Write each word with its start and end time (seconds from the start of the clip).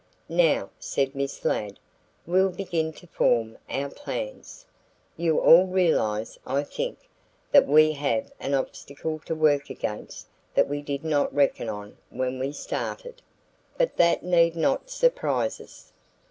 "Now," 0.29 0.71
said 0.79 1.13
Miss 1.13 1.45
Ladd, 1.45 1.77
"we'll 2.25 2.49
begin 2.49 2.91
to 2.93 3.05
form 3.05 3.59
our 3.69 3.87
plans. 3.87 4.65
You 5.15 5.39
all 5.39 5.67
realize, 5.67 6.39
I 6.43 6.63
think, 6.63 7.07
that 7.51 7.67
we 7.67 7.91
have 7.91 8.31
an 8.39 8.55
obstacle 8.55 9.19
to 9.27 9.35
work 9.35 9.69
against 9.69 10.25
that 10.55 10.67
we 10.67 10.81
did 10.81 11.03
not 11.03 11.31
reckon 11.31 11.69
on 11.69 11.97
when 12.09 12.39
we 12.39 12.51
started. 12.51 13.21
But 13.77 13.97
that 13.97 14.23
need 14.23 14.55
not 14.55 14.89
surprise 14.89 15.61
us. 15.61 15.93